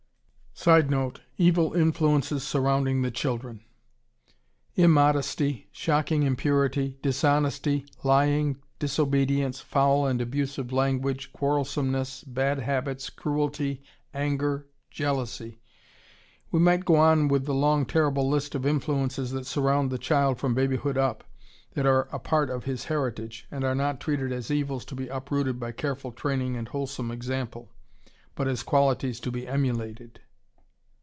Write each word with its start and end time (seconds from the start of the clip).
[Sidenote: 0.53 1.21
Evil 1.39 1.73
influences 1.73 2.43
surrounding 2.45 3.01
the 3.01 3.09
children.] 3.09 3.63
Immodesty, 4.75 5.69
shocking 5.71 6.21
impurity, 6.21 6.99
dishonesty, 7.01 7.85
lying, 8.03 8.57
disobedience, 8.77 9.59
foul 9.61 10.05
and 10.05 10.21
abusive 10.21 10.71
language, 10.71 11.31
quarrelsomeness, 11.33 12.23
bad 12.25 12.59
habits, 12.59 13.09
cruelty, 13.09 13.81
anger, 14.13 14.67
jealousy, 14.91 15.59
we 16.51 16.59
might 16.59 16.85
go 16.85 16.95
on 16.97 17.27
with 17.27 17.45
the 17.45 17.55
long 17.55 17.83
terrible 17.83 18.29
list 18.29 18.53
of 18.53 18.63
influences 18.63 19.31
that 19.31 19.47
surround 19.47 19.89
the 19.89 19.97
child 19.97 20.37
from 20.37 20.53
babyhood 20.53 20.97
up, 20.97 21.23
that 21.73 21.87
are 21.87 22.07
a 22.11 22.19
part 22.19 22.51
of 22.51 22.65
his 22.65 22.85
heritage, 22.85 23.47
and 23.49 23.63
are 23.63 23.73
not 23.73 23.99
treated 23.99 24.31
as 24.31 24.51
evils 24.51 24.85
to 24.85 24.93
be 24.93 25.07
uprooted 25.07 25.59
by 25.59 25.71
careful 25.71 26.11
training 26.11 26.55
and 26.55 26.67
wholesome 26.67 27.09
example, 27.09 27.71
but 28.35 28.47
as 28.47 28.61
qualities 28.61 29.19
to 29.19 29.31
be 29.31 29.47
emulated. 29.47 30.19